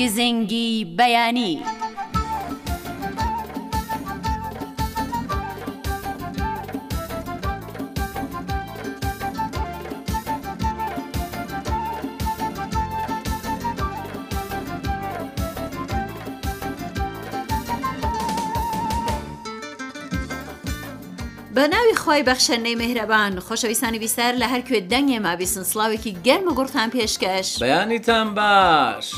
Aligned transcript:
گزنگی 0.00 0.94
بەیانی. 0.98 1.62
بەناوی 21.54 21.94
خی 22.04 22.24
بەخشەنەی 22.24 22.76
مهرەبان 22.80 23.40
خۆشەویستانی 23.46 23.98
بیسار 23.98 24.32
لە 24.42 24.46
هەر 24.52 24.60
کوێ 24.68 24.80
دەنگێ 24.92 25.18
ما 25.22 25.36
بیسن 25.36 25.62
سلااوێکی 25.62 26.16
گەرمە 26.26 26.52
گورتان 26.58 26.88
پێشکەش 26.90 27.48
بەیانیتان 27.62 28.28
باش. 28.34 29.08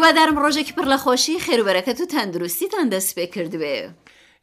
هیوادارم 0.00 0.36
ڕۆژێکی 0.44 0.72
پڕ 0.76 0.84
لە 0.92 0.98
خۆشی 1.04 1.42
خێروبەرەکەت 1.46 1.98
و 2.00 2.10
تەندروستیتان 2.14 2.86
دەست 2.94 3.10
پێ 3.16 3.26
کردوێ. 3.34 3.76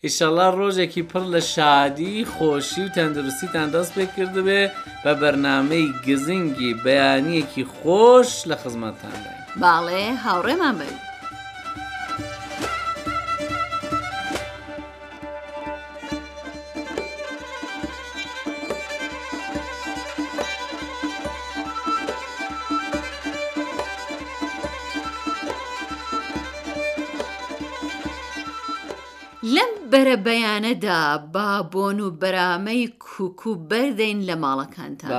ئیشەڵا 0.05 0.47
ڕۆژێکی 0.59 1.03
پڕ 1.11 1.23
لە 1.33 1.41
شادی 1.53 2.15
خۆشی 2.35 2.83
و 2.85 2.93
تەندروستیتان 2.97 3.67
دەست 3.75 3.91
پێ 3.95 4.05
کردبێ 4.15 4.61
بە 5.03 5.11
بەرنمەی 5.21 5.85
گزنگی 6.07 6.71
بەیانیەکی 6.85 7.63
خۆش 7.75 8.31
لە 8.49 8.55
خزمەتاندا. 8.61 9.33
باڵێ 9.61 10.05
هاوڕێمان 10.23 10.75
بن. 10.79 10.95
بەرە 29.97 30.15
بەیانەدا 30.27 31.01
با 31.35 31.49
بۆن 31.73 31.99
و 32.05 32.09
بەرامەی 32.21 32.85
کوکو 33.07 33.51
بەردەین 33.69 34.19
لە 34.29 34.35
ماڵەکانتان 34.43 35.09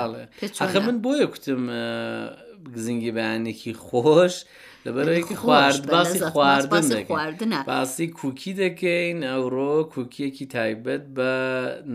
ئەخە 0.63 0.81
من 0.87 0.97
بۆیە 1.05 1.27
کوتم 1.35 1.63
گزنگی 2.75 3.13
بەیانێکی 3.19 3.73
خۆش 3.87 4.35
لەبەرەیەکی 4.87 5.37
خوارد 5.43 5.83
باسی 5.91 6.21
خواردن 7.05 7.63
باسی 7.71 8.07
کوکی 8.19 8.53
دەکەین 8.63 9.19
ئەوڕۆ 9.33 9.75
کوکیەکی 9.95 10.47
تایبەت 10.55 11.05
بە 11.17 11.33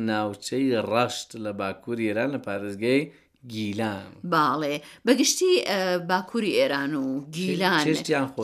ناوچەی 0.10 0.68
ڕەشت 0.92 1.30
لە 1.44 1.52
باکووری 1.60 2.06
ئێران 2.08 2.30
لە 2.36 2.40
پارێزگەی 2.48 3.02
گیلان 3.54 4.12
باڵێ 4.34 4.76
بەگشتی 5.08 5.52
باکووری 6.10 6.52
ئێران 6.60 6.94
و 7.02 7.06
گیلان 7.38 7.84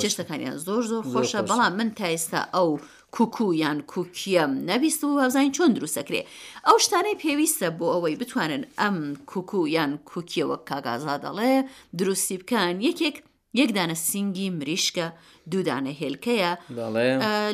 چێشتەکانیان 0.03 0.57
زۆر 0.67 0.83
زۆر 0.91 1.03
خۆشە 1.11 1.39
بەڵام 1.49 1.73
من 1.79 1.89
تا 1.97 2.07
ئێستا 2.13 2.41
ئەو 2.55 2.69
کوکویان 3.17 3.81
کوکیەم 3.93 4.51
نەبیست 4.69 5.01
و 5.03 5.07
وازین 5.19 5.51
چۆن 5.57 5.71
دروستەکرێ 5.77 6.21
ئەو 6.67 6.77
شتانەی 6.85 7.17
پێویستە 7.23 7.67
بۆ 7.77 7.85
ئەوەی 7.93 8.15
بتوانن 8.21 8.63
ئەم 8.81 8.97
کوکویان 9.31 9.91
کوکیەوە 10.09 10.57
کاگازا 10.69 11.15
دەڵێ 11.23 11.53
دروستی 11.99 12.37
بکەن 12.41 12.75
یەکێک 12.87 13.15
یەکدانە 13.59 13.95
سینگی 14.07 14.47
مریشکە 14.59 15.07
دوودانە 15.51 15.93
هێلکەیە 16.01 16.51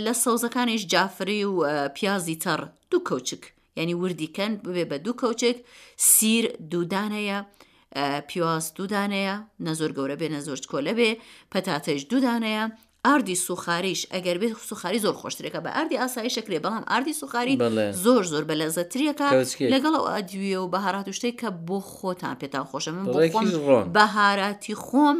لە 0.05 0.13
سەوزەکانیش 0.23 0.83
جافری 0.93 1.43
و 1.49 1.53
پیازی 1.95 2.37
تەڕ 2.43 2.61
دوو 2.91 3.01
کەوچک 3.09 3.43
یعنی 3.77 3.93
وردیکەن 4.03 4.51
ببێ 4.66 4.85
بە 4.91 4.97
دوو 5.05 5.16
کەوچێک 5.22 5.57
سیر 6.13 6.45
دوودانەیە 6.72 7.39
پیاز 8.29 8.63
دوودانەیە 8.77 9.35
نە 9.66 9.72
زۆر 9.79 9.91
گەورە 9.97 10.16
بێ 10.22 10.27
نە 10.35 10.39
زۆر 10.47 10.59
کۆلە 10.72 10.93
بێ 10.99 11.09
پەتاتەش 11.51 12.01
دوودانەیە 12.11 12.66
ئاردی 13.05 13.35
سوخاریش 13.35 14.01
ئەگەر 14.13 14.38
بێت 14.41 14.51
سوخاری 14.69 14.99
زۆر 15.05 15.16
خۆشترێکە 15.21 15.59
بە 15.66 15.71
ئاردی 15.77 15.97
ئاسایی 16.01 16.29
شکرێ 16.38 16.57
بەڵام 16.66 16.83
ئاردی 16.91 17.13
سوخاری 17.21 17.55
زۆر 18.05 18.23
زۆر 18.33 18.43
بە 18.49 18.55
لەزەتریەکە 18.61 19.27
لەگەڵ 19.73 19.93
ئەو 19.97 20.05
ئەدوێ 20.13 20.57
و 20.63 20.67
بەهارات 20.73 21.07
شتەی 21.17 21.33
کە 21.41 21.47
بۆ 21.67 21.77
خۆتان 21.95 22.35
پێتان 22.41 22.66
خۆشە 22.69 22.91
من 22.95 23.05
بەهاراتی 23.97 24.75
خۆم 24.85 25.17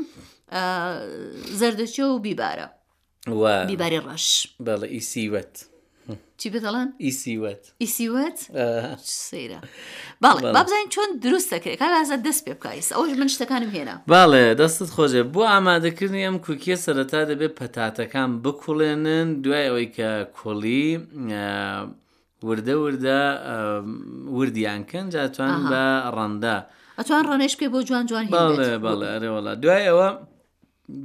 زەردەچێ 1.60 2.06
و 2.14 2.18
بیبارە 2.26 2.68
بیباری 3.70 4.00
ڕەش 4.08 4.26
بەڵە 4.66 4.88
ئیسیوەت. 4.96 5.54
چی 6.42 6.50
بڵن 6.54 6.88
ئیسیوەت 7.06 7.62
ئیسیوەت 7.84 8.38
سەیرە 9.30 9.60
باڵێ 10.24 10.42
بابزین 10.58 10.88
چۆن 10.94 11.10
دروست 11.24 11.50
دەکرێت 11.56 11.78
کا 11.82 11.88
لازە 11.94 12.18
دەست 12.28 12.42
پێ 12.46 12.54
بکیس 12.60 12.88
ئەوش 12.96 13.12
من 13.22 13.28
شتەکانم 13.36 13.72
هێنا 13.76 13.96
باڵێ 14.14 14.46
دەستت 14.62 14.90
خۆشێ 14.96 15.24
بۆ 15.34 15.42
ئامادەکردنی 15.54 16.26
ئەم 16.28 16.38
کوکیە 16.46 16.78
سەرەتا 16.86 17.20
دەبێت 17.32 17.54
پەتاتەکان 17.60 18.30
بکوڵێنن 18.44 19.28
دوای 19.44 19.66
ئەوەی 19.70 19.88
کە 19.98 20.10
کۆڵی 20.38 20.88
وردە 22.48 22.76
وردە 22.84 23.22
وردیانکەن 24.38 25.06
جاتوان 25.14 25.54
بە 25.72 25.84
ڕەندا 26.18 26.58
ئەتوان 27.00 27.24
ڕۆنێش 27.30 27.54
پێ 27.60 27.68
بۆ 27.74 27.80
جوان 27.90 28.06
جوان 28.10 28.26
بەڵێوەڵە 28.34 29.52
دوای 29.64 29.84
ئەوە 29.90 30.10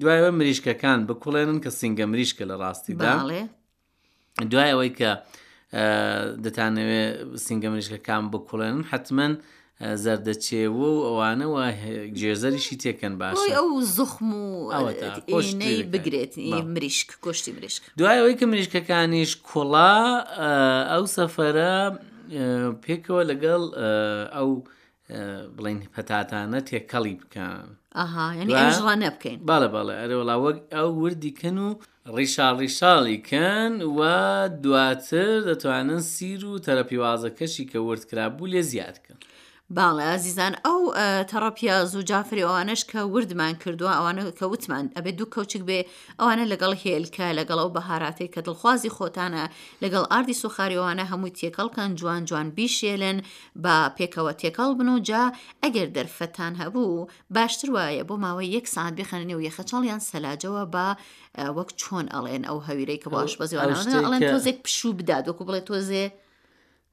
دوایەوە 0.01 0.31
مریشکەکان 0.39 0.99
بکوڵێنن 1.09 1.59
کە 1.65 1.71
سنگە 1.79 2.07
مریشکە 2.13 2.45
لە 2.51 2.55
ڕاستیدا 2.63 3.13
دوای 4.51 4.71
ئەوەی 4.71 4.93
کە 4.99 5.11
دەتانەوێت 6.45 7.15
سنگە 7.45 7.69
مریشکەکان 7.73 8.23
بکوڵێنن 8.33 8.83
حتمما 8.91 9.27
زەردەچێوە 10.05 10.89
و 10.97 11.01
ئەوانەوە 11.09 11.65
گێزەریشی 12.21 12.77
تێکەن 12.83 13.15
باش 13.21 13.39
ئەو 13.59 13.69
زخم 13.97 14.29
و 14.35 14.49
بگرێت 15.93 16.33
مریشک 16.75 17.09
کشتی 17.25 17.51
مریشک 17.57 17.83
دوای 17.99 18.19
ئەوەی 18.21 18.37
کە 18.41 18.45
مریشکەکانیش 18.53 19.33
کوڵا 19.49 19.93
ئەو 20.93 21.05
سەفەرە 21.17 21.75
پێکەوە 22.85 23.23
لەگەڵ 23.31 23.63
ئەو 24.37 24.51
بڵین 25.57 25.79
پەتاتانە 25.95 26.59
تێکەڵی 26.69 27.15
بکەن 27.23 27.65
ئەها 27.99 28.27
ینیژڵانە 28.41 29.09
بکەین 29.15 29.39
باە 29.49 29.67
باڵە 29.75 29.95
ئەرەوەڵاوەک 30.01 30.59
ئەو 30.77 30.89
وردیکەن 31.03 31.57
و 31.65 31.69
ڕیشاڵی 32.17 32.69
شاڵی 32.79 33.17
کەن 33.31 33.73
و 33.97 33.99
دواتر 34.65 35.33
دەتوانن 35.49 36.01
سیر 36.15 36.41
و 36.53 36.63
تەرەپیوازەکەشی 36.67 37.65
کە 37.71 37.79
وردکرابوو 37.89 38.51
لێ 38.53 38.63
زیادکەن 38.73 39.19
باڵێ 39.77 40.05
ئازیزان 40.11 40.55
ئەو 40.67 40.81
تەڕەپیاز 41.31 41.89
و 41.97 42.03
جافری 42.11 42.43
ئەوانش 42.47 42.81
کە 42.91 43.01
وردمان 43.15 43.55
کردووە 43.63 43.93
ئەوانە 43.99 44.23
کە 44.39 44.45
وتمان 44.53 44.87
ئەبێت 44.97 45.17
دوو 45.19 45.33
کەوچک 45.35 45.63
بێ 45.69 45.79
ئەوانە 46.21 46.45
لەگەڵ 46.53 46.73
هێلکە 46.85 47.27
لەگەڵ 47.39 47.59
ئەو 47.63 47.71
بەهاراتی 47.77 48.29
کە 48.35 48.41
دڵخوازی 48.47 48.91
خۆتانە 48.97 49.45
لەگەڵ 49.83 50.05
ئاردی 50.13 50.39
سوخاریەوانە 50.43 51.05
هەمووی 51.11 51.35
تێکەڵکەن 51.41 51.91
جوان 51.99 52.23
جوان 52.29 52.49
بیشێلن 52.57 53.19
با 53.65 53.77
پێکەوە 53.99 54.33
تێکەڵ 54.43 54.71
بن 54.79 54.89
و 54.95 54.99
جا 55.09 55.25
ئەگەر 55.65 55.89
دەرفەتان 55.97 56.53
هەبوو 56.61 57.09
باشتر 57.35 57.69
وایە 57.75 58.05
بۆ 58.09 58.15
ماوەی 58.25 58.55
یەک 58.57 58.67
ساعت 58.75 58.95
بخەنێ 59.01 59.35
و 59.37 59.45
یەخەچڵیان 59.49 60.01
سەلاجەوە 60.11 60.63
با 60.75 60.87
وەک 61.57 61.71
چۆن 61.81 62.07
ئەڵێن 62.15 62.43
ئەو 62.49 62.59
هەویرەی 62.67 63.01
کە 63.03 63.09
باش 63.15 63.33
بەزیوانەڵێن 63.41 64.23
تۆزێک 64.31 64.59
پشوو 64.65 64.93
بدات 64.99 65.25
وەکو 65.29 65.43
بڵێت 65.49 65.67
تۆزێ. 65.71 66.07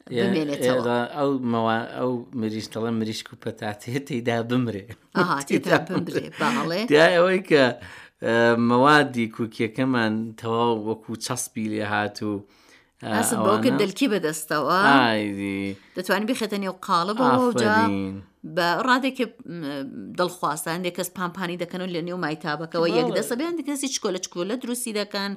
ئەو 0.07 1.31
ئەو 1.99 2.11
مریش 2.41 2.67
دەڵە 2.73 2.91
مریشک 2.99 3.27
و 3.33 3.35
پەتاتێ 3.43 3.99
تێدا 4.07 4.37
بمرێ 4.49 4.85
ئەوەی 7.17 7.41
کە 7.49 7.63
مەوادی 8.69 9.25
کوکیەکەمان 9.35 10.13
تەواو 10.41 10.75
وەکو 10.87 11.11
چەسبی 11.25 11.65
لێ 11.73 11.83
هات 11.91 12.17
و 12.23 12.33
کرد 13.01 13.77
دەلکی 13.83 14.07
بەدەستەوە 14.13 14.77
دەتوانین 15.97 16.27
بخێتەنی 16.31 16.67
و 16.71 16.75
قاڵە 16.85 17.13
بە 18.57 18.67
ڕادێکی 18.87 19.25
دڵخواستان 20.19 20.79
دێک 20.85 20.93
کەس 20.97 21.09
پامپانی 21.17 21.57
دەکەن 21.63 21.81
و 21.81 21.91
لە 21.95 22.01
نێو 22.07 22.17
مایتابەکەەوە 22.25 22.87
یەک 22.97 23.07
دەسەبیان 23.17 23.53
دەکەسی 23.59 23.87
چکۆلە 23.95 24.19
چکۆلە 24.25 24.55
دروستی 24.63 24.93
دەکەن 25.01 25.31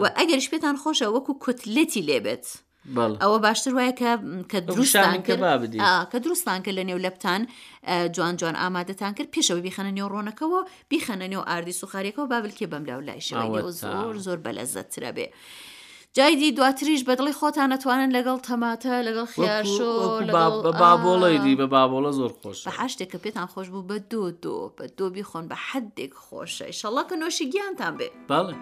و 0.00 0.04
ئەگەر 0.18 0.38
شپێتان 0.46 0.76
خۆشە 0.82 1.06
وەکو 1.14 1.32
کتلەتی 1.44 2.02
لێبێت. 2.08 2.46
ئەوە 2.96 3.38
باشتر 3.44 3.74
وایە 3.74 3.92
کە 4.00 4.10
کە 4.52 4.58
دروستان 4.64 5.22
کە 6.12 6.18
دروستان 6.24 6.62
کە 6.62 6.68
لە 6.72 6.82
نێو 6.88 6.98
لەپتان 7.04 7.42
جوان 8.16 8.36
جوان 8.36 8.54
ئامادەتان 8.56 9.12
کرد 9.18 9.28
پێشەوە 9.36 9.60
بیخەنە 9.66 9.92
نێو 9.98 10.08
ڕۆنەکەەوە 10.14 10.60
بیخەنە 10.90 11.26
نێو 11.32 11.42
ئاردی 11.48 11.74
سوخارێکەوە 11.80 12.26
بابلکێ 12.32 12.66
بەم 12.72 12.84
لەو 12.90 13.00
لای 13.08 13.20
شەوە 13.28 13.64
زۆر 13.82 14.16
زۆر 14.26 14.38
بەلەزەترە 14.44 15.10
بێ. 15.16 15.26
جایدی 16.16 16.52
دواتریش 16.52 17.02
بەدڵی 17.08 17.34
خۆتان 17.40 17.68
نتوانن 17.72 18.10
لەگەڵ 18.16 18.38
تەماتە 18.48 18.94
لەگەڵ 19.08 19.26
خیاشۆ 19.34 19.92
بابۆڵی 20.82 21.38
دی 21.44 21.54
بە 21.60 21.66
بابۆڵە 21.74 22.12
زۆر 22.18 22.32
خۆش 22.42 22.58
بەهشتێک 22.68 23.08
کە 23.12 23.18
پێتان 23.24 23.46
خۆش 23.52 23.68
بوو 23.72 23.88
بە 23.90 23.98
دوو 24.10 24.30
دۆ 24.44 24.58
بە 24.78 24.84
دۆبی 24.98 25.22
خۆن 25.30 25.44
بە 25.50 25.56
حدێک 25.70 26.12
خۆشە 26.24 26.66
شەڵەکە 26.80 27.14
نوۆشی 27.20 27.46
گیانتان 27.52 27.92
بێ 27.98 28.08
باڵێ. 28.30 28.54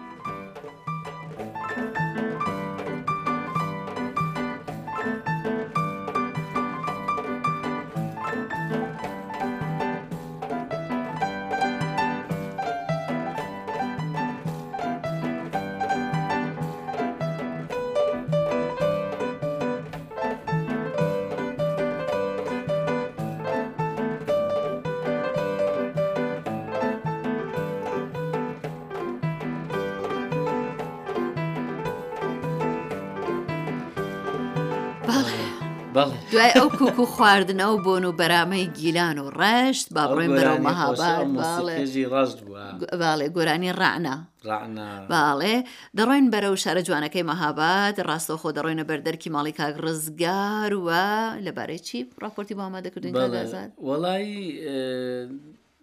دوای 36.05 36.51
ئەو 36.55 36.67
کوکو 36.79 37.05
خواردن 37.15 37.59
ئەو 37.65 37.75
بۆن 37.85 38.03
و 38.09 38.13
بەرامەی 38.21 38.65
گیلان 38.79 39.17
و 39.19 39.27
ڕشت 39.39 39.87
با 39.95 40.03
بڕێن 40.11 40.31
بەرەو 40.37 40.57
مەهاباڵێ 40.67 41.13
گۆرانی 43.37 43.71
ڕعنا 43.81 44.15
باڵێ 45.11 45.55
دەڕۆین 45.97 46.25
بەرەو 46.33 46.55
شارە 46.63 46.81
جوانەکەی 46.87 47.27
مەهاباد 47.31 47.95
ڕاستۆ 48.07 48.33
خۆ 48.41 48.49
دەڕۆینە 48.57 48.83
بەردەرکی 48.89 49.33
ماڵی 49.35 49.53
کاک 49.59 49.75
ڕزگار 49.83 50.71
وە 50.87 51.05
لەبارەی 51.45 51.81
چی 51.87 51.97
ڕاپۆرتی 52.21 52.55
بامە 52.59 52.79
دەکردین 52.85 53.13
وڵی 53.17 54.39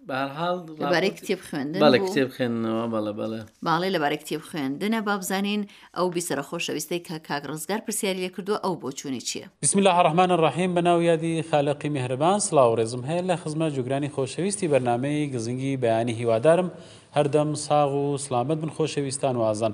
بەرەی 0.08 1.12
کتێب 1.18 1.40
خوێندنڵە 1.48 1.98
کتێب 2.06 2.28
خوێندنەوە 2.36 2.84
بەڵە 2.92 3.12
بەڵە 3.20 3.40
باڵی 3.66 3.90
لەبارە 3.96 4.16
کتێب 4.22 4.42
خوێندنە 4.48 4.98
با 5.06 5.14
بزانین 5.20 5.62
ئەو 5.96 6.06
بیسرە 6.14 6.42
خۆشەویستی 6.48 6.98
کە 7.06 7.14
کاک 7.28 7.42
ڕزگار 7.50 7.80
پرسیارە 7.86 8.28
کردووە 8.36 8.58
ئەو 8.64 8.74
بۆ 8.82 8.88
چوونی 8.98 9.20
چییە؟ 9.28 9.46
بسم 9.62 9.78
لە 9.86 9.90
هەرحمانە 9.98 10.34
ڕاحیم 10.44 10.70
بەناو 10.76 10.98
یادی 11.10 11.34
خالقی 11.50 11.88
میهرەبان 11.94 12.38
سلااو 12.46 12.76
ڕێزم 12.78 13.02
هەیە 13.08 13.22
لە 13.28 13.36
خزمە 13.42 13.66
جوگرانی 13.76 14.10
خۆشەویستی 14.16 14.66
بەرنمەی 14.72 15.30
گزنگی 15.34 15.76
بەیانی 15.82 16.14
هیوادارم 16.20 16.68
هەردەم 17.16 17.50
ساغ 17.66 17.90
و 18.02 18.18
سلامت 18.26 18.58
بن 18.62 18.70
خۆشەویستان 18.76 19.34
وازان 19.42 19.72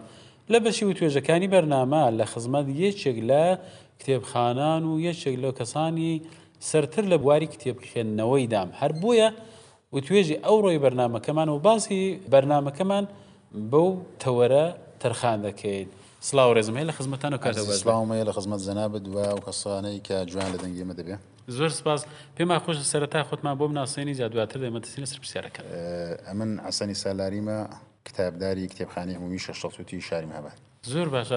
لە 0.53 0.59
بەشی 0.65 0.85
و 0.87 0.93
توێژەکانی 0.99 1.49
بەرنامە 1.55 2.03
لە 2.19 2.25
خزمەت 2.33 2.67
یەکێک 2.85 3.19
لە 3.31 3.44
کتێبخانان 4.00 4.83
و 4.91 4.93
یەکێک 5.09 5.37
لە 5.44 5.50
کەسانی 5.59 6.12
سەرتر 6.71 7.05
لە 7.12 7.17
بواری 7.23 7.49
کتێبخێنەوەی 7.53 8.44
دام 8.55 8.69
هەر 8.81 8.93
بۆیە، 9.03 9.29
و 9.93 9.99
توێژی 10.07 10.37
ئەو 10.45 10.57
ڕۆی 10.65 10.79
بەرنمەکەمان 10.85 11.49
و 11.51 11.59
باسی 11.67 12.21
بەرنمەکەمان 12.33 13.05
بەو 13.71 13.89
تەوەرە 14.23 14.67
تەرخان 15.03 15.39
دەکەین 15.47 15.87
سلااو 16.29 16.55
ڕێزم 16.57 16.77
لە 16.91 16.93
خزمەتان 16.99 17.33
و 17.35 17.39
کارەوەسلااومەیە 17.45 18.25
لە 18.29 18.33
خزمەت 18.37 18.61
زەنابە 18.69 18.99
دووە 19.07 19.27
و 19.37 19.41
کەسانەی 19.47 19.99
کە 20.07 20.17
جوان 20.33 20.49
لە 20.55 20.59
دەنگێمە 20.63 20.95
دەبێ 20.99 21.17
زۆر 21.57 21.71
سپاس 21.79 22.01
پێما 22.37 22.57
خۆش 22.65 22.77
سەرەتا 22.93 23.21
خۆتمان 23.29 23.55
بۆم 23.61 23.73
ناسێنی 23.81 24.15
جا 24.21 24.27
دواتر 24.35 24.59
دەمەتەسینە 24.65 25.07
سرپسیارەکە 25.13 25.61
ئەمن 26.29 26.51
ئاسانی 26.67 26.95
سالاریمە 27.03 27.57
کتابداری 28.09 28.69
کتێبخانی 28.73 29.15
هەمووی 29.19 29.41
شەشتی 29.47 29.99
شاری 30.09 30.29
هەبات 30.39 30.57
زۆر 30.93 31.09
باشە 31.15 31.37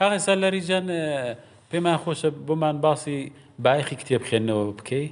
ئاغی 0.00 0.18
سالاری 0.26 0.60
جان 0.68 0.86
پێمان 1.70 1.98
خۆشە 2.04 2.28
بۆمان 2.46 2.76
باسی 2.86 3.20
باەخی 3.64 3.96
کتێبخێنەوە 4.00 4.62
بکەی 4.80 5.06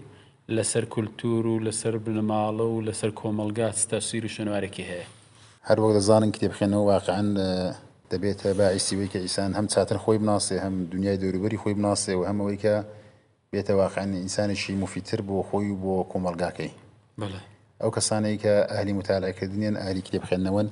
لەسەر 0.57 0.85
کولتور 0.95 1.45
و 1.51 1.55
لەسەر 1.67 1.95
بنەماڵە 2.07 2.67
و 2.77 2.81
لەسەر 2.87 3.11
کۆمەلگات 3.21 3.77
ستاسیر 3.85 4.23
و 4.25 4.29
شنوارێکی 4.37 4.85
هەیە 4.91 5.07
هەر 5.69 5.79
وەک 5.83 5.93
دەزانن 5.97 6.31
کتێبخێنەوە 6.37 6.85
واقعەن 6.93 7.29
دەبێتە 8.11 8.47
باعیسیوەیکە 8.59 9.19
ئیسان 9.27 9.51
هەم 9.59 9.67
چاتر 9.75 9.97
خۆی 10.05 10.19
بناسێ 10.23 10.57
هەم 10.65 10.75
دنیای 10.93 11.19
دەوروبەری 11.23 11.59
خۆی 11.63 11.75
بناسێ 11.79 12.13
و 12.19 12.23
هەمەوەی 12.31 12.59
کە 12.63 12.75
بێتە 13.53 13.71
واقعەن 13.81 14.11
ئینسانێکی 14.25 14.73
مفیتر 14.83 15.21
بۆ 15.29 15.37
خۆی 15.49 15.69
و 15.73 15.77
بۆ 15.83 15.95
کۆمەلگاکەی 16.13 16.73
ئەو 17.81 17.91
کەسانەی 17.97 18.37
کە 18.43 18.55
ئەهلی 18.73 18.93
متالعکردنیان 18.99 19.77
ئالی 19.83 20.03
کتێبخێنەوەن 20.07 20.69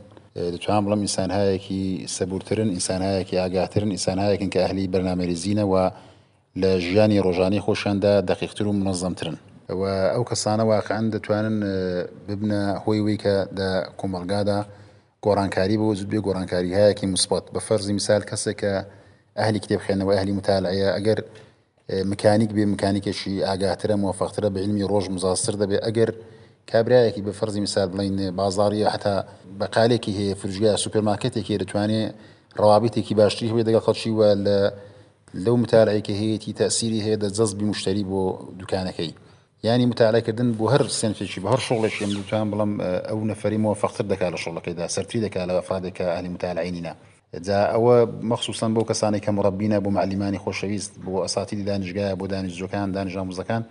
دەتوان 0.57 0.83
بڵم 0.87 1.01
ئینسانهایەکی 1.07 1.83
سەبورترن 2.17 2.69
ئینسانهایەکی 2.77 3.37
ئاگاترن 3.43 3.91
ئینسانهایەکن 3.95 4.49
کە 4.55 4.59
ئەهلی 4.65 4.91
بەرنامەریزینەوە 4.93 5.85
لە 6.63 6.71
ژیانی 6.87 7.21
ڕۆژانی 7.27 7.61
خۆشاندا 7.67 8.13
دەقیقتر 8.31 8.65
و 8.67 8.73
منەظەمترن 8.81 9.37
ئەو 9.79 10.25
کەسانە 10.31 10.65
واقعان 10.73 11.05
دەتوانن 11.15 11.59
ببنە 12.29 12.61
هۆی 12.85 13.01
وی 13.07 13.17
کە 13.23 13.35
لە 13.59 13.71
کۆمەلگادا 14.01 14.59
گۆڕانکاری 15.25 15.77
بۆ 15.81 15.87
زود 15.99 16.09
بێ 16.13 16.19
گۆڕانکاری 16.27 16.71
هەیەکی 16.79 17.07
مثبت 17.15 17.45
بە 17.55 17.61
فەرزی 17.69 17.93
مثال 17.99 18.23
کەسێک 18.31 18.57
کە 18.63 18.73
ئەهلی 19.39 19.61
کتێبخێنەوە 19.65 20.13
ئەهلی 20.17 20.33
متالعەیە 20.39 20.91
ئەگەر 20.97 21.19
مکانیک 22.13 22.51
بێ 22.57 22.65
مکانیکێکی 22.73 23.33
ئاگاترە 23.49 23.97
مۆفەخترە 24.03 24.49
بە 24.55 24.59
علمی 24.65 24.85
ڕۆژ 24.91 25.07
مزاستر 25.17 25.55
دەبێت 25.63 25.83
ئەگەر 25.87 26.11
کابراایەکی 26.71 27.23
بە 27.27 27.33
فەرزی 27.39 27.61
مثال 27.67 27.89
بڵین 27.97 28.17
بازاریە 28.39 28.89
حتا 28.95 29.15
بەقالێکی 29.61 30.13
هەیە 30.19 30.35
فرژگای 30.41 30.77
سوپەرماکتێکی 30.85 31.57
دەتوانێت 31.63 32.13
ڕوابیتێکی 32.61 33.15
باشتری 33.21 33.49
هەیە 33.53 33.65
دەگە 33.69 33.81
خەڵکی 33.87 34.13
وە 34.19 34.29
لە 34.47 34.59
لەو 35.45 35.57
متالعەیەکە 35.63 36.15
هەیەی 36.21 36.55
تەسیری 36.61 37.01
هەیە 37.07 37.17
دە 37.23 37.29
جەزبی 37.37 37.67
مشتری 37.73 38.05
بۆ 38.11 38.23
دوکانەکەی. 38.61 39.13
ینی 39.65 39.87
متالەکردن 39.93 40.53
بۆ 40.59 40.65
هەر 40.73 40.83
سنفێکی 40.89 41.41
بە 41.45 41.49
هەر 41.53 41.61
شڵێکی 41.69 42.05
دوتان 42.19 42.47
بڵم 42.53 42.73
ئەو 43.09 43.19
نەفری 43.31 43.59
موفقتر 43.67 44.05
دەکا 44.13 44.31
لە 44.35 44.39
شڵەکەیدا 44.45 44.87
سەرتی 44.97 45.21
دەکا 45.27 45.43
لە 45.49 45.53
ئەفادێکە 45.59 46.05
ئەلی 46.15 46.29
متالعینینا 46.35 46.93
جا 47.47 47.59
ئەوە 47.73 47.97
مەخصوسن 48.31 48.71
بۆ 48.77 48.83
کەسانی 48.91 49.21
کە 49.25 49.31
مڕبینە 49.37 49.79
بۆ 49.85 49.91
معلیمانی 49.97 50.39
خۆشەویست 50.45 50.93
بۆ 51.05 51.13
ئەساتی 51.25 51.57
دانیژگایە 51.71 52.15
بۆ 52.21 52.27
دانیژەکان 52.35 52.89
دانیژاموزەکان 52.97 53.63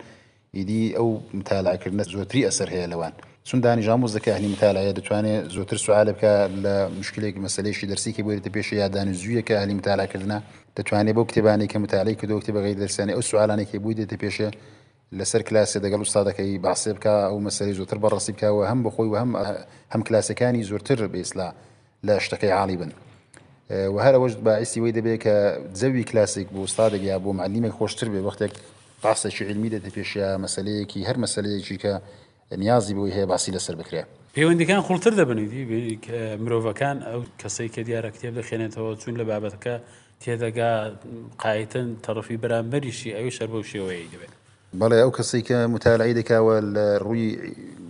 ئیدی 0.56 0.82
ئەو 0.98 1.08
متالعکردنە 1.38 2.04
زۆتری 2.14 2.42
ئەسەر 2.48 2.68
هەیە 2.74 2.86
لەوان 2.92 3.12
چون 3.48 3.58
دانیژاموزەکە 3.66 4.30
هەنی 4.36 4.48
متالایە 4.54 4.92
دەتوانێت 4.98 5.42
زۆتر 5.56 5.78
سوالە 5.84 6.12
بکە 6.16 6.32
لە 6.64 6.74
مشکلێک 7.00 7.34
مەسلەیەشی 7.44 7.86
دەرسیکە 7.90 8.22
بێتە 8.28 8.50
پێش 8.56 8.66
یا 8.72 8.88
دانیزویەکە 8.96 9.54
هەلی 9.62 9.74
متالعکردە 9.80 10.38
دەتوانێت 10.78 11.14
بۆ 11.16 11.22
کتێبانی 11.28 11.66
کە 11.72 11.76
متالای 11.84 12.14
کە 12.20 12.24
دۆکتی 12.30 12.50
بەغی 12.56 12.74
دەرسانی 12.80 13.12
ئەو 13.16 13.22
سوالانێکی 13.30 13.78
بووی 13.82 13.94
دێتە 13.98 14.16
پێشە 14.22 14.50
لەسەر 15.18 15.42
کلاسی 15.48 15.78
دەگەڵ 15.84 16.00
ئوستادەکەی 16.06 16.58
باسێ 16.64 16.90
بکە 16.96 17.14
ئەو 17.28 17.38
مەسەری 17.46 17.74
زۆتر 17.80 17.98
بە 18.02 18.08
ڕستی 18.14 18.32
بکەوە 18.36 18.62
هەم 18.70 18.80
بخۆی 18.86 19.08
و 19.12 19.16
هەم 19.22 19.30
هەم 19.92 20.02
کلاسەکانی 20.08 20.62
زۆرتر 20.70 20.98
بێسلا 21.14 21.48
لە 22.06 22.14
شتەکەی 22.26 22.52
عالی 22.58 22.76
بن. 22.80 22.90
هەرەوەش 24.04 24.34
باعیسی 24.46 24.80
وی 24.80 24.92
دەبێت 24.98 25.18
کە 25.24 25.34
جەوی 25.80 26.04
کلاسیک 26.10 26.46
بۆ 26.54 26.58
ئوستادێک 26.66 27.02
یا 27.10 27.16
بۆ 27.24 27.30
معلیمێک 27.40 27.72
خۆشتر 27.78 28.06
بێ 28.12 28.20
وەختێک 28.26 28.52
باسێکی 29.04 29.44
علمی 29.50 29.70
دەدە 29.74 29.90
پێشە 29.96 30.26
مەسلەیەکی 30.44 31.00
هەر 31.08 31.16
مەسلەیەکی 31.24 31.76
کە 31.84 31.92
نیازی 32.62 32.94
بۆی 32.94 33.12
هەیە 33.16 33.26
باسی 33.30 33.50
لەسەر 33.56 33.74
بکرێت. 33.80 34.08
پەیوەندەکان 34.34 34.80
خوڵتر 34.86 35.12
دەبنیدی 35.20 35.62
مرۆڤەکان 36.42 36.96
ئەو 37.08 37.22
کەسەی 37.40 37.68
کە 37.74 37.80
دیارە 37.88 38.10
کتێب 38.14 38.34
دەخێنێتەوە 38.38 38.90
چون 39.02 39.14
لە 39.20 39.24
بابەتەکە 39.30 39.74
تێدەگا 40.22 40.72
قایتن 41.42 41.88
تەڕفی 42.04 42.36
بەرامبەریشی 42.42 43.14
ئەوی 43.16 43.32
شەر 43.36 43.48
بەو 43.52 43.62
شێوەیە 43.72 44.06
دەبێت. 44.14 44.34
بەڵێ 44.78 44.98
ئەو 45.02 45.10
کەسی 45.18 45.42
کە 45.48 45.56
متالعی 45.74 46.14
دەکاوە 46.20 46.56
لە 46.74 46.86
ڕووی 47.04 47.28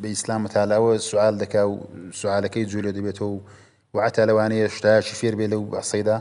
بە 0.00 0.08
ئیسلام 0.12 0.40
متالەوە 0.46 0.92
سوال 1.08 1.34
دەکا 1.42 1.62
و 1.68 1.74
سوالەکەی 2.20 2.64
جوولێ 2.70 2.92
دەبێتەوە 2.96 3.34
وعتا 3.94 4.22
لەوانەیە 4.28 4.66
شتاشی 4.76 5.14
فێر 5.20 5.34
بێ 5.38 5.46
لەو 5.52 5.62
بەسەیدا 5.72 6.16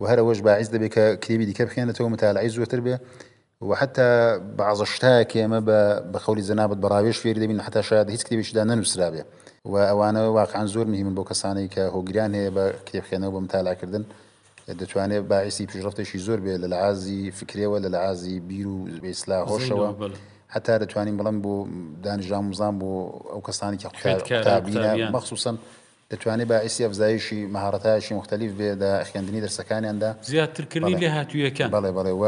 و 0.00 0.02
هەرەوەش 0.10 0.38
باعیز 0.46 0.68
دەبێت 0.74 0.92
کە 0.94 1.04
کتێبی 1.22 1.46
دیکە 1.48 1.64
بخێنێتەوە 1.68 2.08
متالعی 2.14 2.48
زووتر 2.48 2.80
بێ 2.86 2.96
و 3.68 3.70
حتا 3.80 4.08
بعضە 4.58 4.84
شتاکە 4.94 5.36
ئێمە 5.42 5.60
بە 6.12 6.18
خەولی 6.24 6.44
زەنابەت 6.50 6.78
بەڕاوێش 6.84 7.18
فێری 7.22 7.40
دەبین 7.42 7.60
حتا 7.66 7.82
شاید 7.88 8.06
هیچ 8.14 8.22
کتێبیشدا 8.26 8.62
نەنووسرا 8.70 9.08
بێ 9.14 9.22
و 9.72 9.74
ئەوانە 9.90 10.20
واقعان 10.38 10.66
زۆر 10.74 10.86
مهمن 10.92 11.14
بۆ 11.18 11.22
کەسانی 11.30 11.66
کە 11.74 11.80
هۆگریان 11.94 12.30
هەیە 12.38 12.50
بە 12.56 12.64
کتێبخێنەوە 12.86 13.30
بە 13.36 13.40
متالعکردن 13.46 14.04
دەتوانێت 14.66 15.24
باعیسی 15.30 15.66
پیشڕفتێکی 15.72 16.18
زۆر 16.26 16.38
بێ 16.44 16.54
لە 16.62 16.68
لەعازی 16.72 17.22
فکرێەوە 17.38 17.78
لە 17.84 17.88
لەعازی 17.94 18.36
بیر 18.48 18.66
و 18.68 18.76
بێسلا 19.04 19.38
هۆشەوە 19.50 19.88
هەتا 20.54 20.74
دەتوانین 20.82 21.16
بڵم 21.20 21.36
بۆ 21.44 21.54
دانیژان 22.04 22.44
مزان 22.50 22.74
بۆ 22.80 22.90
ئەو 23.32 23.40
کەسانی 23.48 23.78
کە 23.82 23.88
قوتابینە 23.92 24.90
مەخصوسن 25.14 25.56
دەتوانێت 26.12 26.46
باعیسی 26.52 26.80
ئەفزایشی 26.86 27.40
مهارەتایشی 27.54 28.12
مختلف 28.18 28.50
بێ 28.58 28.70
لە 28.80 28.90
خوێندنی 29.08 29.40
دەرسەکانیاندا 29.44 30.10
زیاترکردنی 30.30 30.94
لێ 31.02 31.08
هاتوویەکە 31.16 31.66
بەڵێ 31.76 31.90
بەڵێ 31.96 32.12
و 32.20 32.24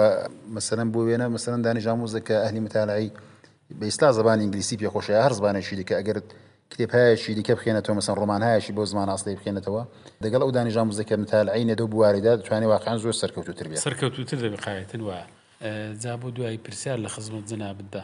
مەسەرم 0.55 0.89
بۆ 0.95 1.01
وێنە 1.07 1.27
مەسەرن 1.35 1.61
دانیژان 1.67 1.97
موزەکە 2.03 2.37
ئەهلی 2.43 2.61
متالایی 2.67 3.11
بە 3.79 3.85
ئیسلا 3.89 4.09
زبانی 4.19 4.41
ئینگلیسی 4.43 4.77
پێخۆشە 4.83 5.15
هەر 5.25 5.33
زبانێکی 5.39 5.75
دیکە 5.81 5.95
ئەگەرت 6.01 6.29
کتێبهایشی 6.71 7.35
دیکە 7.41 7.53
بخێنێتەوە 7.59 7.95
مەسن 7.99 8.15
ڕۆمانهایشی 8.23 8.73
بۆ 8.77 8.83
زمان 8.93 9.09
ئاستی 9.13 9.37
بخێنێتەوە 9.39 9.83
دەگەڵ 10.25 10.41
ئەو 10.45 10.51
دانیژان 10.57 10.87
مزەکە 10.91 11.15
متالعینە 11.23 11.75
دو 11.81 11.87
بواریدا 11.93 12.33
دەتوانێت 12.39 12.71
واقعان 12.75 12.99
زۆر 13.05 13.15
سەرکەوتوتر 13.23 13.67
بێت 13.71 13.81
سەرکەوتوتر 13.87 14.39
دەبقاەتن 14.47 15.01
وە 15.09 15.19
جا 16.03 16.15
بۆ 16.21 16.29
دوای 16.37 16.59
پرسیار 16.65 16.99
لە 17.05 17.09
خزمت 17.15 17.45
جنابدا 17.51 18.03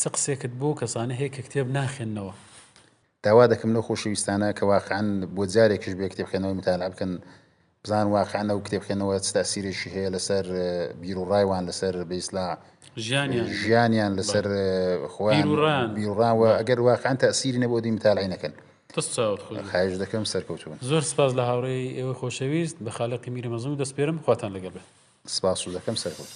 چ 0.00 0.02
قسێکت 0.14 0.52
بۆ 0.60 0.70
کەسانە 0.80 1.14
هەیە 1.20 1.30
کە 1.34 1.40
کتێب 1.46 1.68
ناخێننەوە 1.76 2.34
داوا 3.24 3.44
دەکەم 3.52 3.70
نەخۆشویستانە 3.76 4.48
کە 4.58 4.62
واقعان 4.72 5.06
بۆ 5.34 5.42
جارێکش 5.52 5.88
بێ 5.98 6.06
کتێبخێنەوەی 6.12 6.54
متالع 6.60 6.88
بکەن 6.92 7.12
بزان 7.84 8.06
واقعانە 8.06 8.52
و 8.54 8.62
کتێبخێنەوە 8.66 9.16
ستا 9.28 9.42
سیرێکی 9.52 9.88
هەیە 9.94 10.10
لەسەر 10.14 10.44
بیر 11.00 11.16
و 11.18 11.24
ڕایوان 11.32 11.64
لەسەر 11.70 11.94
بیسلا 12.10 12.48
ژیانیان 13.66 14.12
لەسەر 14.18 14.44
خۆیان 15.14 15.44
بیرڕاوە 15.96 16.48
ئەگەر 16.60 16.78
واقعان 16.88 17.16
تاسیری 17.22 17.58
نەبوو 17.62 17.80
دی 17.84 17.90
متالعینەکەن 17.96 18.52
خش 19.72 19.92
دەکەم 20.02 20.22
سەرکەوتون 20.32 20.78
زۆر 20.90 21.02
سپاس 21.12 21.30
لە 21.38 21.42
هاوڕێی 21.48 21.88
ئێوە 21.98 22.14
خۆشەویست 22.20 22.76
بە 22.84 22.90
خاڵقی 22.96 23.30
میری 23.34 23.50
مەزم 23.54 23.70
و 23.74 23.80
دەستپێرم 23.82 24.16
خواتان 24.24 24.50
لەگەڵ 24.56 24.72
بێ 24.76 24.82
سپاس 25.36 25.60
و 25.68 25.70
دەکەم 25.76 25.96
سەرکەوت. 26.04 26.32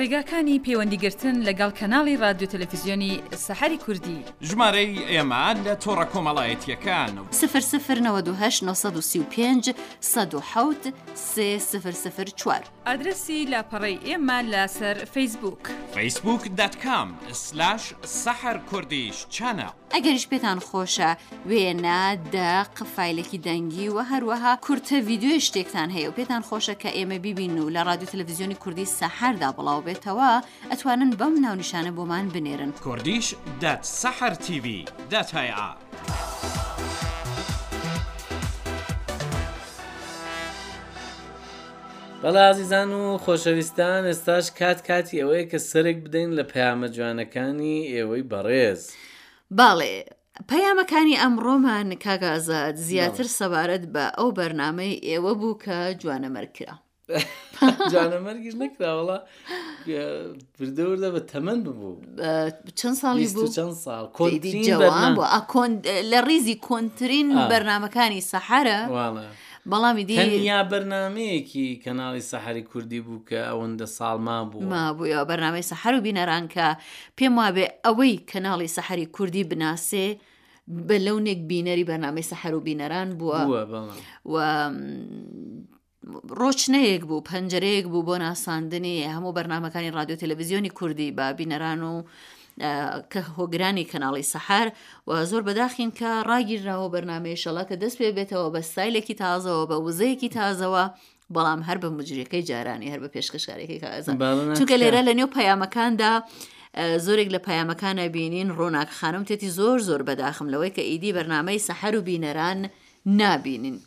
ڕێگاکانی 0.00 0.62
پەیوەندیگرتن 0.66 1.36
لەگەڵ 1.48 1.70
کەناڵی 1.78 2.16
رادیو 2.22 2.50
تەلەفیزیۆنی 2.54 3.12
سەحری 3.46 3.78
کوردی 3.84 4.18
ژمارەی 4.48 4.94
ئێمان 5.12 5.56
لە 5.66 5.74
تۆڕە 5.84 6.06
کۆمەڵایەتیەکان 6.12 7.14
و 7.18 7.26
سفر 11.14 11.94
سفر 12.02 12.28
چوار 12.40 12.62
ئادرسی 12.86 13.38
لاپەڕی 13.52 13.98
ئێمە 14.06 14.38
لەسەر 14.52 14.96
فیسبوک 15.14 15.62
فیسبوک 15.94 16.42
دەتکام 16.58 17.08
سلاش 17.44 17.82
سەحر 18.22 18.56
کوردیش 18.70 19.16
چەنە. 19.34 19.68
ئەگەریش 19.94 20.26
پێتان 20.32 20.58
خۆشە 20.68 21.10
وێنە 21.50 22.02
دە 22.34 22.52
قفایلێکی 22.76 23.38
دەنگی 23.46 23.88
و 23.94 23.98
هەروەها 24.12 24.52
کورتە 24.66 24.96
ویددیوی 25.06 25.40
شتێکتان 25.46 25.88
هەیە 25.96 26.08
و 26.08 26.16
پێتان 26.18 26.42
خۆشە 26.48 26.74
کە 26.82 26.88
ئێمە 26.96 27.18
ببین 27.26 27.58
و 27.58 27.70
لە 27.74 27.80
رادیو 27.88 28.08
تللویزیۆنی 28.12 28.54
کوردی 28.62 28.86
سەحردا 28.98 29.50
بڵاو 29.56 29.84
بێتەوە 29.86 30.30
ئەتوانن 30.70 31.10
بەم 31.18 31.34
ناونشانە 31.44 31.92
بۆمان 31.96 32.26
بنێرن 32.34 32.70
کوردیش 32.86 33.28
دەت 33.62 33.82
سەحر 34.00 34.34
TV 34.46 34.66
دەتهیا. 35.12 35.68
بەڵازیزان 42.22 42.90
و 43.00 43.04
خۆشەویستان 43.24 44.02
ئێستاش 44.10 44.46
کات 44.58 44.80
کاتی 44.88 45.16
ئەوەیە 45.20 45.44
کە 45.50 45.58
سەرێک 45.70 45.98
بدەین 46.04 46.30
لە 46.38 46.44
پەیامە 46.52 46.88
جوانەکانی 46.96 47.78
ئێوەی 47.94 48.24
بەڕێز. 48.30 48.82
باڵێ 49.56 49.94
پەیامەکانی 50.50 51.16
ئەمڕۆمان 51.22 51.88
کاگازات 52.04 52.74
زیاتر 52.88 53.26
سەبارەت 53.38 53.84
بە 53.94 54.04
ئەو 54.18 54.28
بەرنمەی 54.38 54.94
ئێوە 55.08 55.32
بوو 55.40 55.60
کە 55.64 55.76
جوانەمەرکرا. 56.02 56.74
جانەمەرگیش 57.92 58.54
نکراوەڵا 58.62 59.18
بردەوردە 60.56 61.08
بە 61.14 61.20
تەمەند 61.32 61.62
ببوو 61.68 61.94
چەند 62.78 62.96
ساڵی 63.02 63.26
بوو 63.34 63.52
چەند 63.56 63.74
ساڵ 63.84 64.04
کۆدی 64.18 64.52
جوان 64.68 65.12
بوو 65.16 65.24
لە 66.10 66.18
ڕیزی 66.28 66.56
کۆنتترین 66.68 67.28
بەرنمەکانی 67.50 68.20
سەحرە 68.30 68.78
بەڵامی 69.72 70.04
دی 70.08 70.14
یا 70.50 70.58
بەرنمەیەکی 70.70 71.66
کەناڵی 71.84 72.22
سەحری 72.30 72.62
کوردی 72.70 73.00
بوو 73.04 73.22
کە 73.28 73.40
ئەوەندە 73.50 73.86
ساڵما 73.98 74.38
بوو 74.50 74.68
ما 74.72 74.84
بوو 74.96 75.06
یا 75.14 75.22
بەرنمەی 75.30 75.66
سەحر 75.70 75.92
و 75.94 76.00
بینەرانکە 76.06 76.66
پێم 77.18 77.32
وابێ 77.40 77.66
ئەوەی 77.84 78.14
کەناڵی 78.30 78.70
سەحری 78.76 79.06
کوردی 79.16 79.44
بناسێ 79.50 80.06
بە 80.88 80.96
لەونێک 81.06 81.40
بینەری 81.50 81.84
بەنامەی 81.90 82.28
سەحر 82.30 82.52
و 82.56 82.60
بینەران 82.68 83.08
بووە 83.18 83.40
و 84.32 84.34
ڕۆچنەیەک 86.40 87.02
بوو 87.08 87.26
پەنجەرەیەک 87.30 87.86
بوو 87.92 88.06
بۆ 88.08 88.14
ناساندنی 88.24 88.96
هەموو 89.14 89.36
بەرنمەکانی 89.38 89.94
رادیۆ 89.98 90.16
تەلەڤزیۆنی 90.22 90.70
کوردی 90.78 91.10
با 91.18 91.26
بینەران 91.38 91.80
و 91.90 91.94
کە 93.12 93.20
هۆگرانی 93.38 93.84
کەناڵی 93.84 94.22
سەحار 94.32 94.68
و 95.06 95.24
زۆر 95.30 95.42
بەداخین 95.48 95.90
کە 95.98 96.10
ڕاگیرراوە 96.28 96.88
بەرنمەیەشەڵە 96.94 97.62
کە 97.68 97.76
دەست 97.82 97.96
پێ 98.00 98.08
بێتەوە 98.18 98.48
بە 98.54 98.60
سایلێکی 98.74 99.16
تازەوە 99.20 99.62
بە 99.70 99.76
وزەیەکی 99.86 100.30
تازەوە 100.36 100.84
بەڵام 101.34 101.60
هەر 101.68 101.78
بە 101.82 101.88
مجرەکەی 101.98 102.42
جارانی 102.48 102.88
هەر 102.92 103.00
بە 103.04 103.08
پێشکەشارێکی 103.14 103.78
چونکە 104.56 104.76
لێرە 104.82 105.02
لە 105.08 105.12
نێو 105.18 105.28
پەیامەکاندا 105.36 106.12
زۆرێک 107.06 107.28
لە 107.34 107.40
پەیامەکانە 107.48 108.04
بینین 108.16 108.48
ڕۆناک 108.58 108.90
خانم 108.98 109.24
تێتی 109.28 109.50
زۆر 109.58 109.78
زۆر 109.88 110.02
بەداخم 110.08 110.46
لەوەی 110.52 110.72
کە 110.76 110.82
ئیدی 110.90 111.12
بەرنمەی 111.16 111.58
سەحر 111.68 111.92
و 111.98 112.02
بینەران 112.08 112.58
نابینین. 113.20 113.78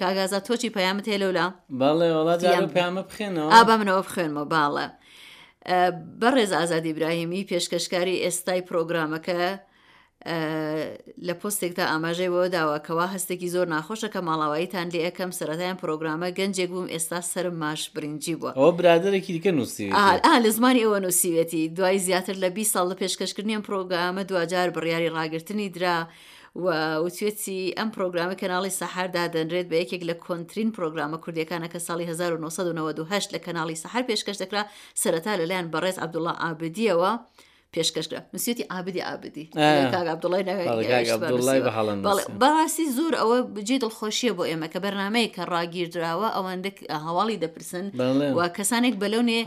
کاگازە 0.00 0.38
تۆچی 0.46 0.70
پەیامت 0.76 1.06
هێلولا 1.12 1.46
باڵێ 1.80 2.08
وڵات 2.18 2.42
پامە 2.76 3.02
بخێنەوە 3.10 3.50
ئا 3.54 3.60
بە 3.68 3.74
منەوە 3.80 4.02
بخێنمە 4.08 4.44
باڵە. 4.54 4.86
بەڕێز 6.22 6.52
ئازادی 6.58 6.90
ئبراهیمی 6.92 7.46
پێشکەشکاری 7.50 8.22
ئێستای 8.26 8.62
پرۆگرامەکە 8.70 9.34
لە 11.26 11.34
پۆستێکدا 11.40 11.84
ئاماژەیەوە 11.90 12.42
داواکەوا 12.56 13.06
هەستێکی 13.14 13.48
زۆر 13.54 13.66
ناخۆشە 13.74 14.08
کە 14.14 14.20
ماڵاواییتان 14.28 14.86
لێ 14.92 15.00
ئەەکەم 15.06 15.30
سەتایان 15.38 15.76
پرۆگرامە 15.82 16.28
گەنجێک 16.38 16.68
بووم 16.72 16.88
ئێستا 16.94 17.18
سەر 17.32 17.46
ماش 17.60 17.80
برنجی 17.94 18.34
بووە 18.40 18.50
ئەو 18.60 18.70
برادێکی 18.78 19.32
دیکە 19.34 19.52
نووسی 19.58 19.88
لە 20.44 20.48
زمانی 20.56 20.82
ئەوە 20.84 20.98
نووسیوێتی 21.04 21.62
دوای 21.76 21.98
زیاتر 22.06 22.36
لە 22.44 22.48
20 22.54 22.74
ساڵ 22.74 22.84
لە 22.92 22.96
پێشکەشکردنیان 23.00 23.62
پرۆگرامە 23.68 24.22
دوجار 24.30 24.68
بڕیاری 24.76 25.12
ڕاگررتنی 25.18 25.68
درا 25.76 25.96
وتوێتی 27.04 27.58
ئەم 27.78 27.88
پرۆگرامە 27.94 28.36
کەناڵی 28.42 28.76
سەحردا 28.80 29.24
دەنرێت 29.34 29.66
بە 29.70 29.76
یەکێک 29.82 30.02
لە 30.10 30.14
کۆنتترین 30.24 30.70
پرۆگرامە 30.76 31.18
کوردیەکانە 31.24 31.68
کە 31.72 31.78
ساڵی 31.86 32.04
1992 32.12 33.32
لە 33.34 33.38
کەناڵی 33.46 33.80
سەحر 33.82 34.02
پێشکەش 34.08 34.36
دەکرا 34.42 34.62
سەرەتا 35.02 35.32
لەلایەن 35.40 35.70
بەڕێز 35.72 35.96
عبدوڵە 36.04 36.32
ئابدیەوە. 36.42 37.12
پێشکەشکرا 37.76 38.20
نووسێتی 38.34 38.64
ئابدی 38.72 39.00
ئابدی 39.08 39.44
باسی 42.42 42.84
زۆر 42.96 43.12
ئەوە 43.20 43.36
بجێ 43.54 43.76
دڵخۆشیە 43.84 44.32
بۆ 44.38 44.44
ئێمە 44.50 44.66
کە 44.72 44.78
بەرنمەیە 44.84 45.28
کە 45.36 45.42
ڕاگیردراوە 45.52 46.28
ئەوەندە 46.36 46.70
هەواڵی 47.06 47.36
دەپرسن 47.44 47.84
و 48.36 48.40
کەسانێک 48.56 48.94
بەلەونێ 49.02 49.40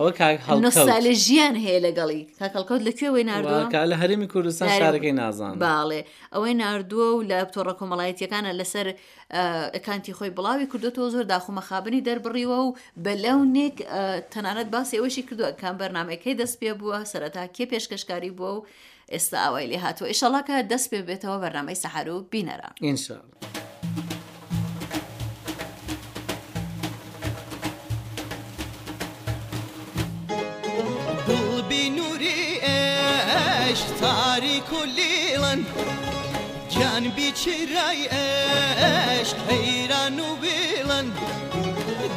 نۆسالژیان 0.66 1.56
هەیە 1.66 1.80
لەگەڵی 1.86 2.22
کاکەڵکەوت 2.40 2.82
لەکوێوەی 2.88 3.26
نردووە 3.30 3.70
لە 3.92 3.96
هەرمی 4.02 4.28
کوردستان 4.34 4.68
شارەکەی 4.80 5.14
نازان 5.22 5.56
باڵێ 5.64 6.02
ئەوەی 6.34 6.54
نردووە 6.62 7.08
و 7.16 7.22
لە 7.30 7.38
تۆڕە 7.54 7.74
کۆمەڵایەتەکانە 7.80 8.52
لەسەر 8.60 8.88
ئەکانتی 9.76 10.14
خۆی 10.18 10.32
بڵاوی 10.38 10.68
کردوەوە 10.72 11.10
زۆر 11.14 11.26
داخۆمەخابنی 11.34 12.04
دەربڕیوە 12.08 12.58
و 12.66 12.70
بەلەونێک 13.06 13.78
تەنانەت 14.34 14.68
باسی 14.74 14.98
ئەوەشی 15.00 15.24
کردووە 15.28 15.50
کام 15.62 15.76
بەرنمەکەی 15.82 16.36
دەست 16.42 16.56
پێ 16.62 16.72
بووە 16.80 17.00
سەرەتا 17.12 17.44
کێ 17.56 17.66
پێشکەشکە 17.72 18.15
هاوکاری 18.16 18.32
بووە 18.32 18.62
و 18.62 18.66
ئێستا 19.12 19.38
ئەوای 19.46 19.68
لێ 19.72 19.78
هاتووە 19.86 20.08
ئیشەڵەکە 20.12 20.58
دەست 20.72 20.88
پێ 20.92 21.00
بێتەوە 21.10 21.38
بەرنمەی 21.44 21.76
سەحار 21.84 22.08
و 22.10 22.28
بینەرە 22.32 22.70
ئینشاء. 22.84 23.24
تاریک 34.02 34.70
و 34.74 34.82
لیڵەن 34.98 35.60
گیان 36.72 37.06
بیچرای 37.16 38.02
ئەش 38.14 39.30
حەیران 39.48 40.18
و 40.26 40.30
بڵەن 40.42 41.08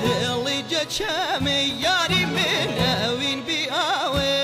دڵی 0.00 0.60
جەچەمە 0.70 1.58
یاری 1.84 2.24
من 2.34 2.70
ئەوین 2.84 3.40
بیاوێ 3.46 4.37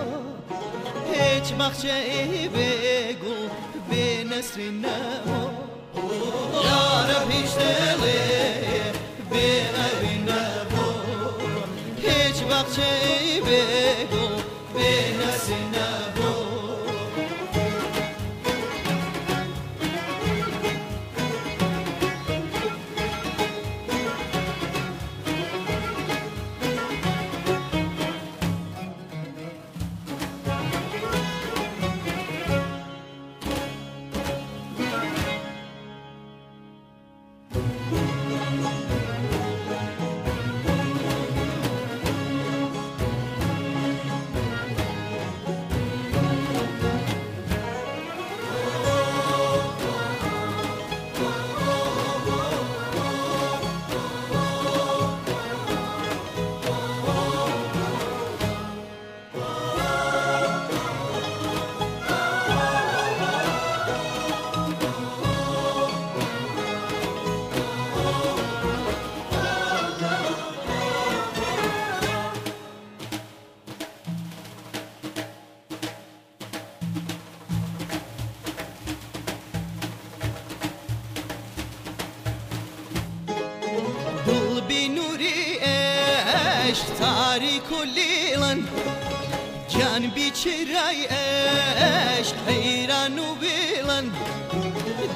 هیچ 1.12 1.47
مەخچە 1.59 1.99
بێگو 2.55 3.38
بێ 3.88 4.05
نەسرینەوە 4.31 5.43
یارەب 6.69 7.26
هیچ 7.37 7.52
دڵێ 7.62 8.23
بێ 9.33 9.49
ئەوینەوە 9.78 10.90
هیچ 12.07 12.37
بەخچە 12.49 12.90
بێگو 13.47 14.26
بێ 14.76 14.93
نەسرینەوە 15.21 16.06
تاریک 87.37 87.73
و 87.73 87.83
لیڵن 87.97 88.59
گیان 89.71 90.02
بیچرای 90.14 91.00
ئەش 91.16 92.28
حەیران 92.47 93.14
و 93.19 93.26
بێڵن 93.40 94.07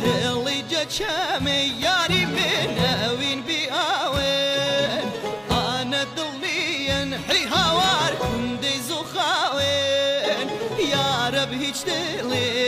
دڵی 0.03 0.61
جەچەمە 0.73 1.59
یاری 1.85 2.25
بێن 2.35 2.73
ئەوین 2.87 3.41
بی 3.47 3.61
ئاوێن 3.77 5.05
ئانە 5.51 6.03
دڵنیەن 6.17 7.11
حی 7.29 7.45
هاوار 7.55 8.13
کوندەی 8.23 8.79
زۆ 8.89 9.01
خاوێن 9.15 10.49
یارەب 10.93 11.51
هیچ 11.63 11.79
دڵێ 11.89 12.61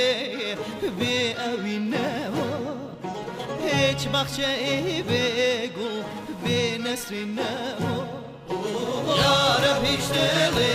بێ 0.99 1.21
ئەوینەوە 1.41 2.51
هیچ 3.67 4.01
بەخچە 4.13 4.51
ئێ 4.65 4.77
بێ 5.09 5.27
گوڵ 5.77 5.99
بێ 6.43 6.63
نەسرینەوە 6.85 8.02
Yarab 9.09 9.85
hiç 9.85 10.05
deli 10.15 10.75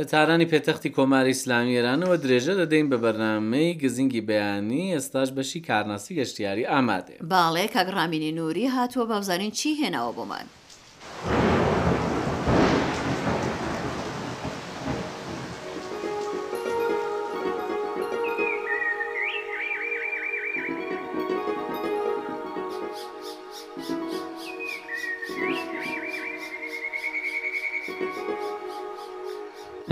لە 0.00 0.04
تارانی 0.10 0.46
پێتەختی 0.52 0.94
کۆماری 0.96 1.34
ئسلامیێرانەوە 1.36 2.16
درێژە 2.24 2.54
دەدەین 2.60 2.86
بە 2.90 2.96
بەرنمەی 3.04 3.78
گزینگی 3.82 4.26
بەیانی 4.28 4.92
ئێستاش 4.94 5.28
بەشی 5.36 5.64
کارناسی 5.68 6.16
گەشتیاری 6.18 6.68
ئامادێ 6.72 7.16
باڵێ 7.32 7.66
کاگرامینی 7.74 8.32
نووری 8.38 8.66
هاتووە 8.74 9.06
بابزانین 9.10 9.50
چی 9.58 9.70
هێناوە 9.80 10.12
بۆمان 10.16 10.46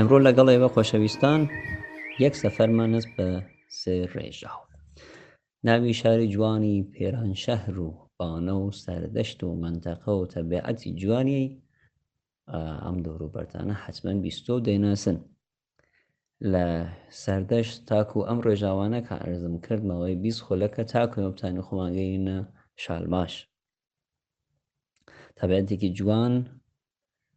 ئەمڕۆ 0.06 0.18
لەگەڵ 0.28 0.48
ئێوە 0.52 0.68
خۆشەویستان 0.74 1.40
یەک 2.24 2.34
سەفەرمانست 2.42 3.10
بە 3.16 3.28
سێ 3.78 3.96
ڕێژاو 4.14 4.60
ناوی 5.66 5.94
شاری 6.00 6.30
جوانی 6.34 6.76
پێران 6.94 7.32
شەهر 7.44 7.74
و 7.84 7.88
بانە 8.18 8.54
و 8.62 8.66
سەردەشت 8.82 9.38
و 9.44 9.48
منتەقە 9.62 10.12
و 10.18 10.28
تەبیعەتی 10.34 10.94
جوانی 11.00 11.44
ئەم 12.84 12.96
دەوروبەرانە 13.04 13.74
حەسمەن 13.84 14.18
بیستۆ 14.24 14.54
دەیناسن 14.66 15.18
لە 16.52 16.66
سەردەشت 17.22 17.74
تاکو 17.88 18.16
و 18.20 18.26
ئەم 18.28 18.38
ڕێژاوانە 18.46 19.00
کە 19.08 19.14
ئەرزم 19.22 19.54
کردمەوەی 19.64 20.16
بیست 20.24 20.40
خۆلەکە 20.46 20.82
تاکوێوتانی 20.92 21.62
خۆماگەینە 21.66 22.36
شالماش 22.82 23.32
تەبیەتێکی 25.38 25.90
جوان 25.98 26.34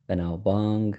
بەناوبانگ 0.08 0.94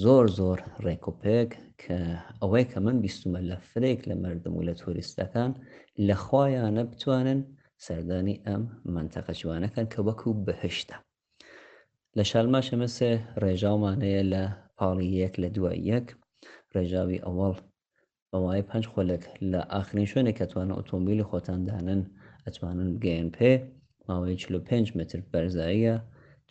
زۆر 0.00 0.24
زۆر 0.38 0.58
ڕێکۆپێک 0.84 1.50
کە 1.82 1.98
ئەوەی 2.40 2.64
کە 2.70 2.78
من 2.86 2.96
بیستمە 3.04 3.40
لە 3.50 3.56
فرێک 3.70 4.00
لە 4.10 4.14
مردم 4.24 4.52
و 4.56 4.66
لە 4.68 4.74
تۆریستەکان 4.80 5.50
لە 6.06 6.14
خۆیانە 6.24 6.82
بتوانن 6.90 7.40
سەردانی 7.84 8.42
ئەم 8.46 8.62
منتەقە 8.94 9.32
جوانەکان 9.40 9.86
کە 9.92 9.98
وەکو 10.06 10.30
بەهشتە 10.46 10.96
لە 12.16 12.22
شالماشەمە 12.30 12.88
سێ 12.96 13.10
ڕێژاومانەیە 13.42 14.22
لە 14.32 14.42
پاڵی 14.78 15.14
یەک 15.22 15.34
لە 15.42 15.48
دوای 15.56 15.78
یەک 15.92 16.06
ڕێژاوی 16.74 17.22
ئەوەڵ 17.24 17.54
بەوای 18.30 18.62
پنج 18.70 18.84
خۆلک 18.92 19.22
لە 19.52 19.60
ئاخرین 19.72 20.08
شوێنێک 20.10 20.36
کەتوانە 20.40 20.72
ئۆتۆمبیلی 20.76 21.28
خۆتاندانن 21.30 22.00
ئەتوانن 22.44 22.90
گێن 23.04 23.28
پێ 23.36 23.52
ماوەی 24.08 24.36
45 24.42 24.86
متر 24.98 25.18
بەرزاییە 25.32 25.96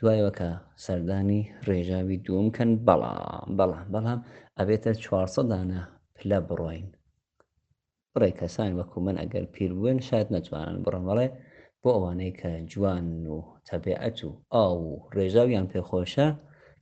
دوایەوەکە 0.01 0.49
سەردانی 0.83 1.41
ڕێژاوی 1.67 2.21
دووەم 2.25 2.47
کەن 2.57 2.69
بەڵام 2.87 3.47
بەڵام 3.57 3.85
بەڵام 3.93 4.19
ئەبێتە 4.57 4.91
400 5.01 5.51
دانە 5.51 5.81
پلە 6.17 6.39
بڕۆین 6.47 6.85
بڕێ 8.13 8.31
کەسان 8.39 8.71
وەکو 8.79 8.97
من 9.07 9.15
ئەگەر 9.21 9.45
پیر 9.53 9.71
بوون 9.77 9.99
شاد 10.07 10.27
نەتوانن 10.35 10.77
بڕمەڵێ 10.85 11.27
بۆ 11.81 11.89
ئەوانەی 11.95 12.33
کە 12.39 12.51
جوان 12.71 13.05
و 13.33 13.37
تەبیعەت 13.69 14.17
و 14.25 14.29
ئاو 14.53 14.77
و 14.91 15.01
ڕێژاویان 15.15 15.65
پێخۆشە 15.71 16.27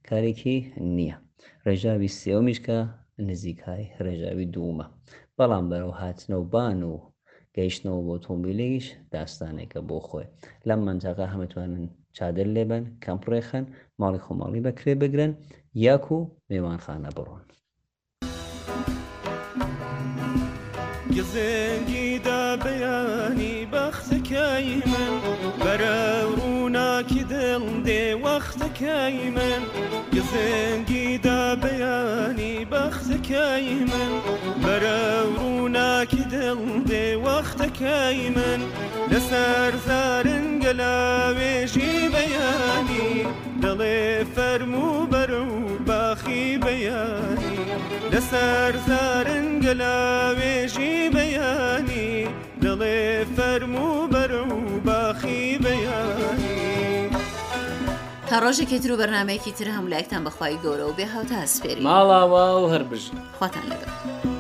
کارێکی 0.08 0.58
نییە 0.98 1.18
ڕێژاوی 1.66 2.14
سێومیشکە 2.22 2.80
نزیکای 3.28 3.84
ڕێژاوی 4.06 4.50
دوومە 4.54 4.88
بەڵام 5.38 5.66
بەرەو 5.72 5.94
هاتنەوبان 6.02 6.80
و 6.90 6.94
گەیشتنەوە 7.58 8.02
بۆ 8.08 8.16
تۆمبیلێکیش 8.26 8.88
داستانێکە 9.16 9.80
بۆ 9.88 9.98
خۆی 10.08 10.28
لەم 10.68 10.80
منجاقا 10.88 11.26
هەمەتوانن 11.34 11.86
چادر 12.18 12.48
لێبن 12.56 12.84
کەمپڕێخن 13.04 13.66
ماڵی 14.02 14.24
خۆماڵی 14.26 14.62
بەکرێ 14.66 14.94
بگرن 15.02 15.32
یاک 15.86 16.06
و 16.12 16.18
میوانخانە 16.50 17.10
بڕۆن. 17.18 17.44
گزێنگی 21.18 22.08
دا 22.28 22.42
بەیانی 22.64 23.56
بەختەکەی 23.74 24.70
من 24.92 25.14
بەرە 25.64 26.00
ڕووناکی 26.38 27.22
دڵ 27.32 27.64
دێ 27.88 28.04
وەختەکەی 28.24 29.18
من 29.36 29.62
گزێنگی 30.16 31.08
دا 31.26 31.42
بەیانی 31.64 32.56
بەختەکەی 32.72 33.68
من 33.92 34.14
بەرە 34.64 35.02
ڕوو 35.36 35.55
دڵ 36.36 36.62
دێوەختەکەی 36.92 38.20
من 38.38 38.60
لەسەر 39.12 39.72
زارن 39.88 40.48
گەلاوێژی 40.64 41.94
بەیانی 42.14 43.10
دڵێ 43.64 44.04
فەرمو 44.36 44.90
بەر 45.12 45.32
و 45.50 45.54
باخی 45.88 46.46
بەیانی 46.66 47.58
لەسەر 48.14 48.74
زارن 48.88 49.48
گەلاوێژی 49.66 50.96
بەیانی 51.16 52.10
دڵێ 52.64 53.04
فەرمو 53.36 53.88
بەر 54.14 54.32
و 54.48 54.48
باخی 54.88 55.44
بەیانی 55.64 56.64
تا 58.30 58.36
ڕۆژێکی 58.44 58.78
تر 58.84 58.92
و 58.92 58.98
بەرنمەیەکی 59.02 59.52
تر 59.58 59.68
هەمولایەکتان 59.76 60.22
بەخوای 60.26 60.58
گەورە 60.64 60.86
و 60.90 60.96
بێ 60.98 61.06
هاوتا 61.14 61.36
هەسپێری 61.44 61.86
ماڵاوا 61.88 62.48
و 62.62 62.66
هەربژ 62.74 63.04
خواتان 63.40 63.66
لەگەڵ. 63.72 64.35